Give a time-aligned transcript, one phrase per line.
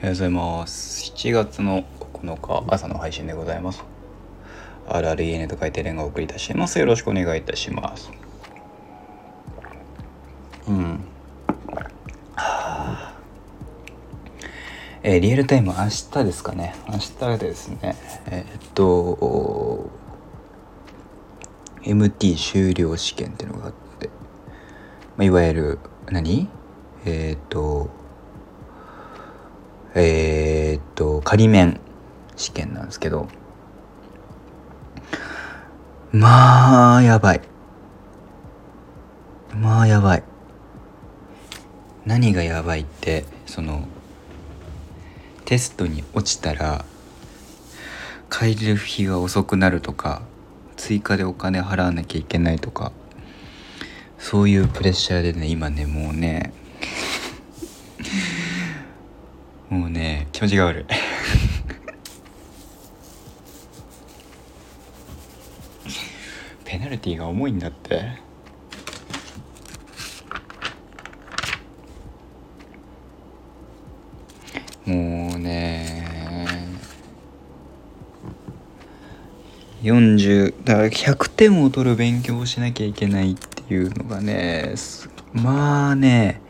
[0.00, 1.12] おはようございます。
[1.12, 3.84] 7月の9日朝の配信でございます。
[4.88, 6.78] RREN と書いて連がお送りいたします。
[6.78, 8.10] よろしくお願いいたします。
[10.66, 11.00] うん。
[15.02, 16.74] えー、リアルタイム明日ですかね。
[16.88, 16.96] 明
[17.34, 17.94] 日ですね。
[18.30, 19.90] えー、っと
[21.82, 24.08] MT 修了試験っていうのがあって、
[25.18, 25.78] まあ、いわゆる
[26.10, 26.48] 何？
[27.04, 27.99] えー、っと
[29.94, 31.80] えー、っと、仮免
[32.36, 33.28] 試験なんですけど、
[36.12, 37.40] まあ、やばい。
[39.54, 40.22] まあ、やばい。
[42.06, 43.86] 何がやばいって、その、
[45.44, 46.84] テストに落ちたら、
[48.30, 50.22] 帰る日が遅くなるとか、
[50.76, 52.92] 追加でお金払わなきゃいけないとか、
[54.18, 56.52] そういうプレッシャーでね、今ね、もうね、
[59.70, 60.84] もうね気持ちが悪い。
[66.64, 68.30] ペナルティーが重いんだって。
[74.86, 76.04] もうね
[79.82, 84.74] 40だから100点を取る勉強をしなきゃいけないっていうのがね
[85.32, 86.40] まあね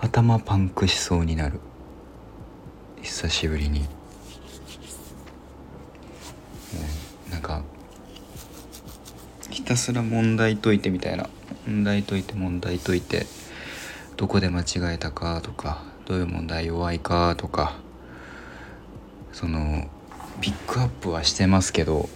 [0.00, 1.60] 頭パンクしそうになる。
[3.02, 3.86] 久しぶりに、
[7.26, 7.62] うん、なんか
[9.50, 11.28] ひたすら問題解いてみたいな。
[11.68, 13.26] 問題解いて問題解いて
[14.16, 17.76] どこで間違えたかとかどういう問題弱いかとか
[19.32, 19.86] その
[20.40, 22.08] ピックアップはしてますけど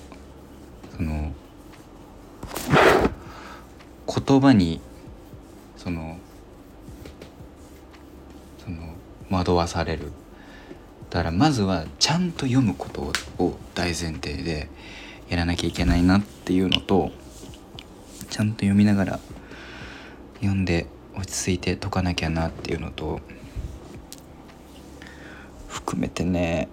[0.96, 1.32] その
[4.06, 4.80] 言葉に
[5.76, 6.18] その
[9.32, 10.12] 惑わされる。
[11.10, 13.12] だからまずはちゃんと読むこと
[13.42, 14.68] を大前提で
[15.28, 17.10] やらなきゃいけないなっていうのと
[18.30, 19.20] ちゃんと読みながら
[20.36, 23.20] 読んで落ち着いて解かなきゃなっていうのと
[25.68, 26.68] 含めてね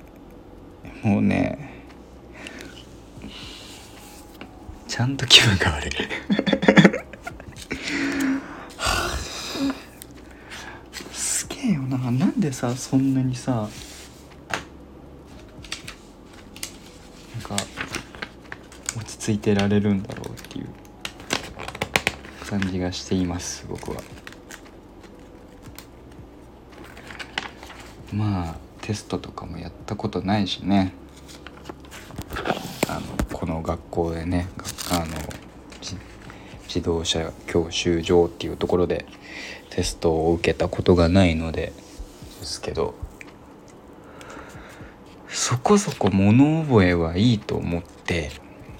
[1.03, 1.83] もうね
[4.87, 5.89] ちゃんと気分が悪い
[11.69, 11.97] えよな
[12.39, 13.69] でさそんなにさなん
[17.43, 17.55] か
[18.95, 20.67] 落ち着いてられるんだろうっていう
[22.45, 24.01] 感じがしています僕は。
[28.13, 30.93] まあテストとかもやったことないしね。
[32.87, 33.01] あの
[33.37, 34.47] この学校でね
[34.91, 35.05] あの
[36.63, 39.05] 自動車教習所っていうところで
[39.69, 41.73] テストを受けたことがないので
[42.49, 42.95] ですけど
[45.27, 48.31] そこそこ物覚えはいいと思って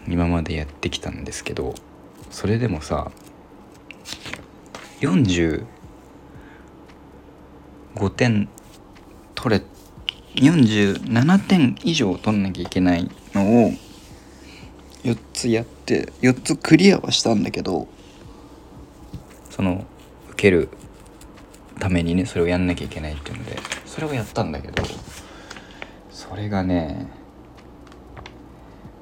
[0.07, 1.75] 今までやってきたんですけど
[2.31, 3.11] それでもさ
[5.01, 5.65] 45
[8.15, 8.49] 点
[9.35, 9.63] 取れ
[10.33, 13.71] 47点以上取んなきゃいけないのを
[15.03, 17.87] 4つやって4つクリアはしたんだけど
[19.51, 19.85] その
[20.31, 20.69] 受ける
[21.79, 24.83] ためにねそれをやんなきゃいけないっていうのでそれをやったんだけど
[26.11, 27.07] それがね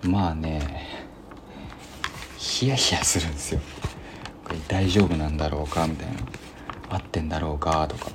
[0.03, 0.87] まあね
[2.37, 3.59] ヒヤヒヤするんですよ。
[4.45, 6.13] これ大丈夫なんだろうかみたいな。
[6.89, 8.09] 合ってんだろうかとか。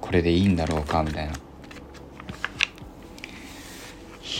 [0.00, 1.32] これでいいんだろうかみたいな。
[1.32, 1.36] い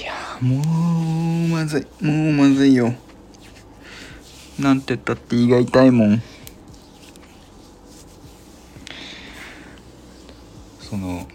[0.05, 2.95] やもうまずいもうまずいよ。
[4.59, 6.23] なんて言ったって胃が痛いもん。
[10.89, 11.27] その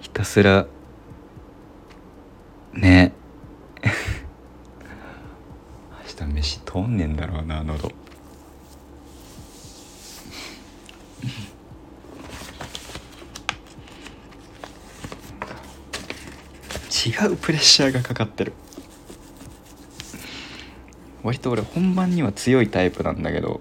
[0.00, 0.66] ひたすら
[2.72, 3.12] ね。
[6.22, 7.92] 明日飯通んねんだろうな喉。
[16.90, 18.54] 違うプレッシャーがかかってる。
[21.22, 23.60] 割と俺本番には強いタイプなんだけど。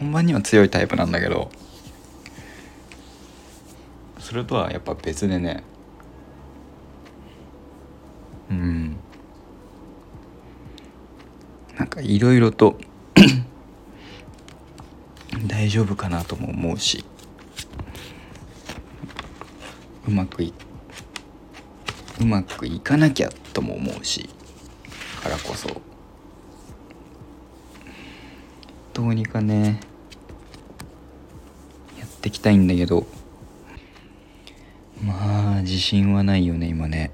[0.00, 1.50] 本番には強いタイプなんだけど。
[4.18, 5.62] それとはやっぱ別でね。
[8.50, 8.96] うん。
[11.76, 12.78] なんかいろいろと
[15.46, 17.04] 大丈夫かなとも思うし。
[20.08, 20.54] うまくい
[22.20, 24.30] うまくいかなきゃとも思うし。
[25.22, 25.68] からこそ。
[28.94, 29.89] どうにかね。
[32.20, 33.06] ってきたいんだけど。
[35.02, 37.10] まあ自信はないよね今ね。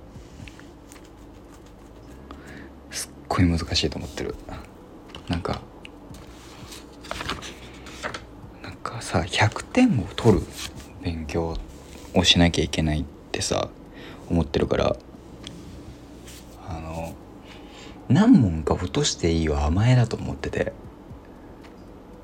[2.90, 4.34] すっごい難しいと思ってる。
[5.28, 5.60] なんか
[8.64, 10.42] なんかさ100点を取る
[11.02, 11.56] 勉強
[12.14, 13.68] をしなきゃいけないってさ
[14.28, 14.96] 思ってるから。
[16.68, 17.14] あの
[18.08, 20.72] 何問か落としていいは甘えだと思ってて。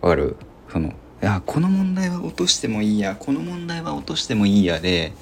[0.01, 0.37] わかる？
[0.69, 5.13] そのいやこの問題は落としてもいいやこの問題は落としてもいいやで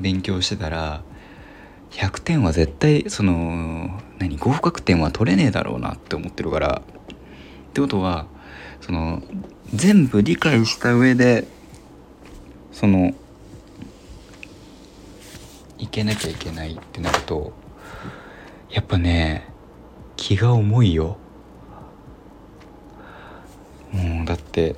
[0.00, 1.02] 勉強してたら
[1.90, 6.82] 100点は絶対その何合格点は取れねえだろうなって思ってるから。
[7.70, 8.26] ってことは
[8.80, 9.22] その
[9.74, 11.46] 全部理解した上で
[12.72, 13.14] その
[15.76, 17.52] いけなきゃいけないってなると
[18.70, 19.46] やっぱね
[20.16, 21.18] 気が重いよ。
[23.92, 24.76] もうだって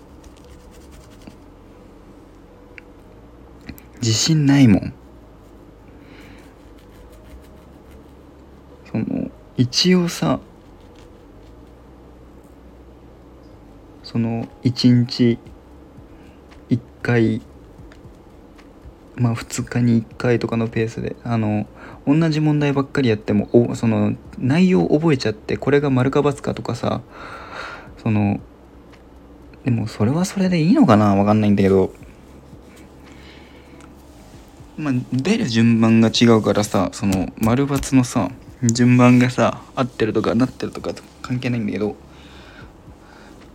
[4.00, 4.92] 自信ないもん。
[8.90, 10.40] その一応さ
[14.02, 15.38] その一日
[16.68, 17.42] 一回
[19.16, 21.66] まあ2日に1回とかのペースであの
[22.06, 27.02] 同じ問題ばっかりやってもおその内容覚えちゃってこれが丸か×かとかさ
[28.02, 28.40] その
[29.64, 31.92] でもそれはそれでいいのかなわかんないんだけど。
[34.78, 38.30] まあ出る順番が違うからさその丸×のさ
[38.62, 41.96] 順番がさ合ってるとかなってるとか関係ないんだけど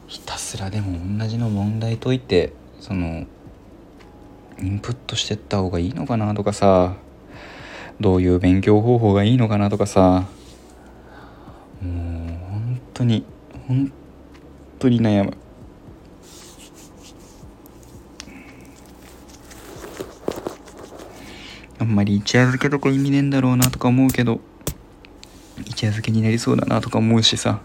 [0.08, 3.25] ひたすらでも同じの問題解いてその
[4.60, 6.96] インプットしてった方がいいのかなとかさ
[8.02, 10.25] どういう勉強方法がいいのかなとかさ
[11.81, 11.92] もう
[12.52, 13.25] 本当に
[13.68, 13.92] 本
[14.80, 15.38] 当に悩む。
[21.83, 24.39] あんまり一夜漬けとか意味ねえんだろうなとか思うけど
[25.65, 27.59] 一夜漬けになりそうだなとか思うしさ。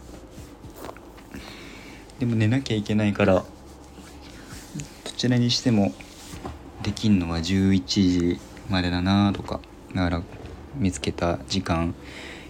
[2.19, 3.45] でも寝なきゃいけないからど
[5.17, 5.93] ちらにしても
[6.83, 9.61] できんのは11時までだなとか
[9.95, 10.23] だから
[10.75, 11.95] 見つけた時間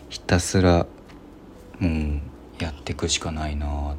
[0.09, 0.87] ひたすら
[1.81, 2.21] もう
[2.59, 3.97] やってくしかないなっ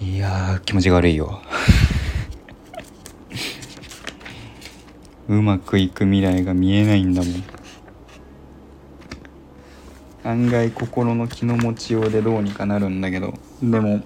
[0.00, 0.06] て。
[0.06, 1.42] いや気持ちが悪いよ。
[5.28, 7.44] うまくいく未来が見えないんだもん。
[10.24, 13.34] 案外心の気の持ちようでどうにかなるんだけど。
[13.62, 14.02] でも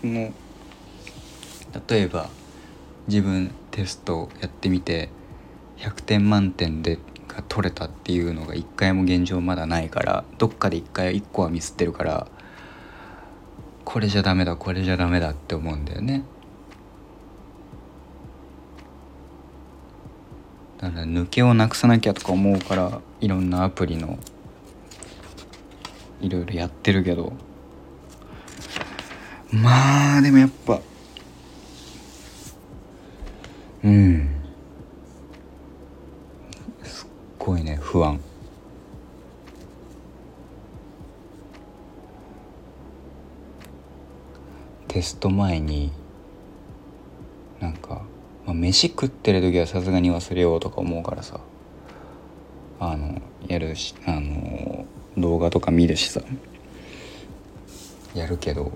[0.00, 0.32] その
[1.88, 2.28] 例えば
[3.08, 5.10] 自分テストやってみて
[5.78, 6.98] 100点満点で
[7.28, 12.26] が取れたっていうのが一回も現状まだないからどっかで一回一個はミスってるから
[13.84, 16.24] これじゃダメだこれじゃダメだって思うんだよね
[20.78, 24.18] だから抜けをなくさなきゃとか思うからいろんなアプリの
[26.20, 27.32] いろいろやってるけど。
[29.52, 30.80] まあでもやっぱ
[33.84, 34.28] うん。
[36.82, 37.08] すっ
[37.38, 38.20] ごいね不安。
[44.88, 45.92] テスト前に、
[48.56, 51.40] 飯食ってる時はさすがに忘れようとか思うからさ。
[52.78, 54.84] あのやるしあの
[55.16, 56.20] 動画とか見るしさ。
[58.14, 58.72] やるけど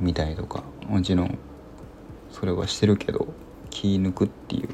[0.00, 0.64] 見たりとか。
[0.86, 1.38] もちろん
[2.30, 3.26] それはしてるけど
[3.70, 4.68] 気抜くっていう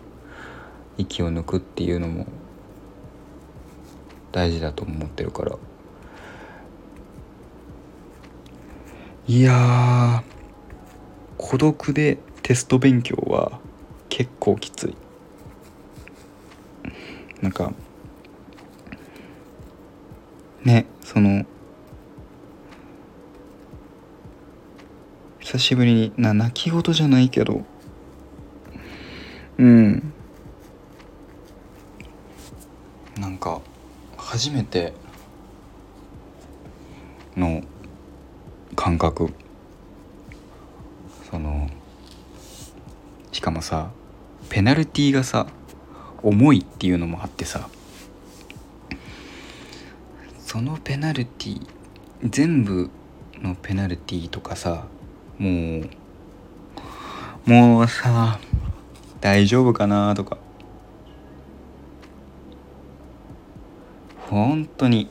[0.98, 2.26] 息を抜くっていうのも
[4.30, 5.56] 大事だと思ってるから。
[9.28, 10.24] いや
[11.38, 13.61] 孤独でテスト勉強は
[14.22, 14.96] 結構きつい。
[17.40, 17.72] なんか
[20.62, 21.44] ねその
[25.40, 27.64] 久しぶりにな泣き言じゃないけど。
[29.58, 30.12] うん。
[33.18, 33.60] なんか
[34.16, 34.92] 初めて
[37.36, 37.60] の
[38.76, 39.34] 感覚。
[41.28, 41.68] その
[43.32, 43.90] しかもさ
[44.52, 45.46] ペナルティーがさ
[46.22, 47.70] 重いっていうのもあってさ
[50.40, 51.66] そのペナルティー
[52.22, 52.90] 全部
[53.40, 54.84] のペナルティーとかさ
[55.38, 55.80] も
[57.46, 58.38] うもうさ
[59.22, 60.36] 大丈夫かなとか。
[64.28, 65.08] 本当に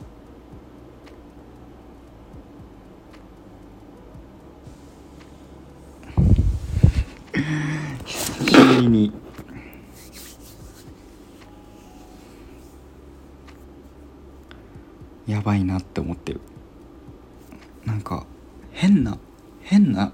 [15.32, 16.40] やばいなって思ってる
[17.86, 18.26] なんか
[18.72, 19.18] 変な
[19.62, 20.12] 変な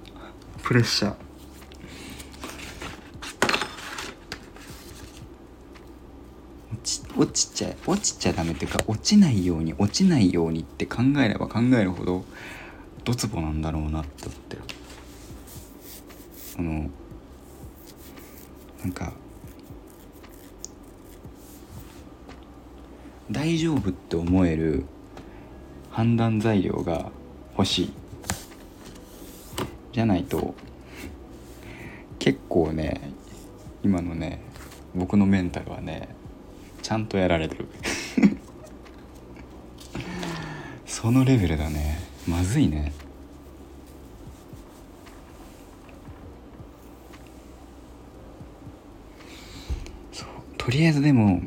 [0.79, 1.15] レッシャー
[6.73, 12.25] 落ち落ちちゃ落ちちゃダメっていうか落ちないように落ちないようにって考えれば考えるほど
[13.03, 14.57] ドツボなんだろうなって思って。
[14.57, 14.63] る
[16.59, 16.91] あの
[18.83, 19.13] なんか
[23.33, 24.85] 大丈夫って思える
[25.91, 27.11] 判断材料が
[27.57, 27.93] 欲しい。
[29.99, 30.55] じゃないと
[32.29, 33.15] 結構ね
[33.83, 34.43] 今のね
[34.95, 36.15] 僕のメンタルはね
[36.83, 37.67] ちゃんとやられてる。
[40.85, 41.99] そのレベルだね。
[42.27, 42.93] まずいね。
[50.59, 51.41] とりあえずでも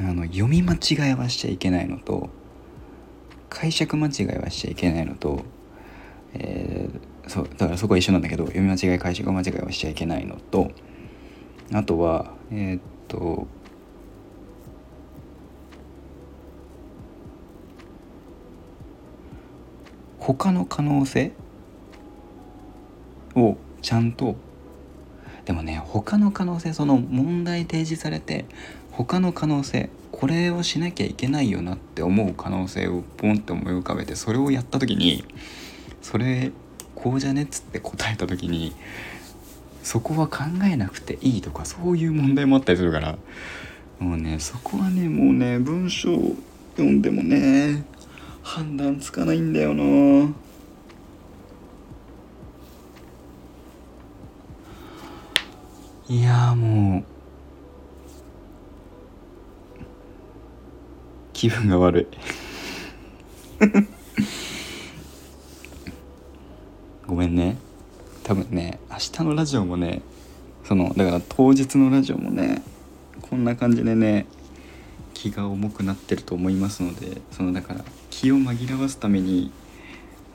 [0.00, 2.28] あの読み間違いはしちゃいけないのと
[3.48, 5.44] 解釈間違いはしちゃいけないのと、
[6.34, 10.70] えー、そうだからそこは一緒なんだけど読み間違い解釈間違いはしちゃいけないのと
[11.72, 13.46] あとはえー、っと
[20.18, 21.32] 他の可能性
[23.34, 24.36] をちゃんと
[25.44, 28.46] でもね他の可能性その問題提示されて
[28.90, 35.24] 他の可能性これをしなきゃいけないよなって思う可能性をポンって思い浮かべてそれをやった時に
[36.02, 36.52] それ
[36.98, 38.74] こうじゃねっつって答えた時に
[39.84, 43.16] そこは考えなくていいとかそういう問題もあったりするから
[44.00, 46.10] もうねそこはねもうね文章
[46.76, 47.84] 読んでもね
[48.42, 50.34] 判断つかないんだよな。
[56.08, 57.04] いやもう
[61.34, 62.06] 気分が悪い
[67.06, 67.56] ごめんね
[68.28, 70.02] 多分ね明日のラジオもね
[70.62, 72.62] そのだから当日のラジオもね
[73.22, 74.26] こんな感じでね
[75.14, 79.50] 気が重くなってると思いますのでそのだから気を紛らわすために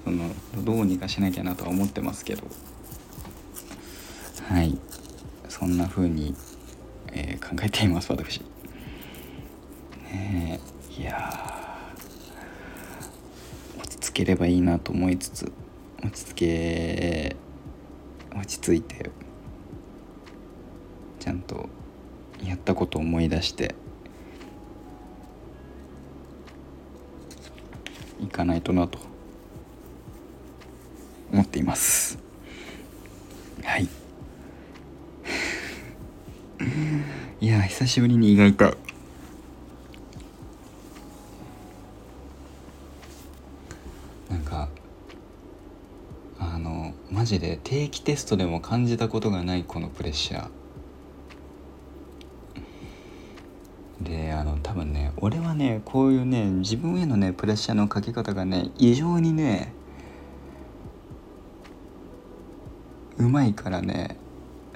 [0.04, 0.32] その
[0.64, 2.42] どうにかしなきゃなとは思ってますけど。
[4.48, 4.78] はい。
[5.48, 6.36] そんな風に、
[7.14, 8.40] えー、考えています私。
[10.12, 10.60] ね
[10.98, 11.80] えいや
[13.80, 15.52] 落ち着ければいいなと思いつつ
[16.04, 17.33] 落ち着け
[18.44, 19.10] 落ち着いて
[21.18, 21.70] ちゃんと
[22.44, 23.74] やったことを思い出して
[28.20, 29.00] いかないとなと
[31.32, 32.20] 思っています。
[33.64, 33.88] はい。
[37.40, 38.74] いや久しぶりに胃が痛い
[44.30, 44.68] なんか
[46.54, 50.50] あのマジで定期テストでも感じたことがないこのプレッシャー。
[54.04, 59.74] であの多分ね俺はねこういうね自分へのねプレッシャーのかけ方がね異常にね
[63.18, 64.18] うまいからね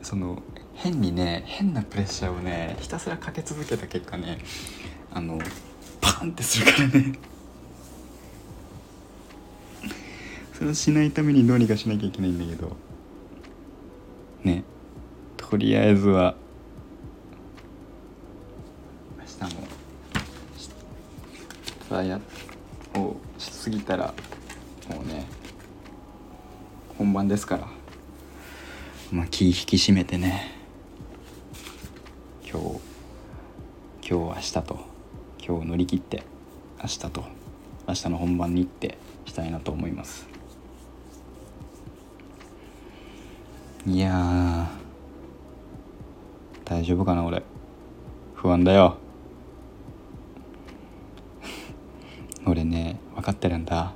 [0.01, 0.41] その
[0.75, 4.37] 変にね変なプレッシャーをねひたすらかけ続けた結果ね
[5.11, 5.39] あの
[5.99, 7.36] パンってするからね。
[10.57, 12.75] それをしないためにどうにかしなきゃいけないんだけど。
[14.43, 14.63] ね。
[15.37, 16.35] とりあえずは。
[19.19, 19.61] 明日も。
[21.87, 22.19] さあや
[22.95, 24.15] をしすぎたら
[24.89, 25.27] もうね。
[26.97, 27.67] 本番ですから。
[29.11, 30.55] まあ気引き締めてね。
[32.41, 32.65] 今日
[34.09, 34.79] 今日明日と。
[35.37, 36.23] 今日乗り切って
[36.81, 37.23] 明日と。
[37.87, 38.97] 明日の本番に行って
[39.27, 40.36] したいなと思います。
[43.85, 44.69] いや
[46.65, 47.43] 大丈夫かな俺。
[48.35, 48.97] 不安だよ。
[52.45, 53.93] 俺ね分かってるんだ。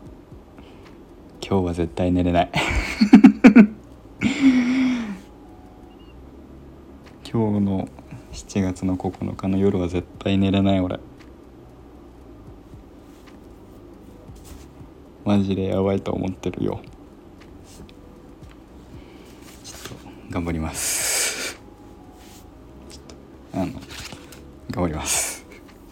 [1.42, 2.52] 今日は絶対寝れない。
[7.30, 7.88] 今日の
[8.32, 11.00] 7月の9日の夜は絶対寝れない俺。
[15.24, 16.82] マジでやばいと思ってるよ
[19.64, 21.60] ちょっと頑張ります。
[23.54, 23.66] あの
[24.72, 25.46] 頑張ります。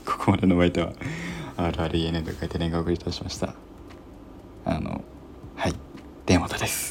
[0.05, 0.93] ここまでのお相手は
[1.58, 3.53] RREN と書いて連絡をいたしました。
[4.63, 5.03] あの
[5.58, 5.75] はい。
[6.25, 6.88] 電話です。